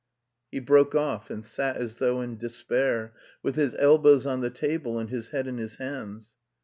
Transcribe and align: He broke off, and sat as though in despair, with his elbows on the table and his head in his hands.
He 0.51 0.59
broke 0.59 0.95
off, 0.95 1.29
and 1.29 1.45
sat 1.45 1.77
as 1.77 1.97
though 1.97 2.21
in 2.21 2.37
despair, 2.39 3.13
with 3.43 3.53
his 3.55 3.75
elbows 3.75 4.25
on 4.25 4.41
the 4.41 4.49
table 4.49 4.97
and 4.97 5.11
his 5.11 5.27
head 5.27 5.45
in 5.45 5.59
his 5.59 5.75
hands. 5.75 6.33